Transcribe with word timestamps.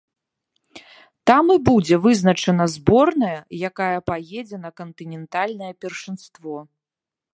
Там 1.31 1.51
і 1.55 1.57
будзе 1.67 1.95
вызначана 2.05 2.65
зборная, 2.77 3.35
якая 3.69 3.97
паедзе 4.11 4.57
на 4.65 4.71
кантынентальнае 4.81 5.73
першынство. 5.87 6.55